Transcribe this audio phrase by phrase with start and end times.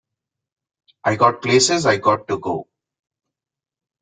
[1.03, 2.67] I got places I got to go.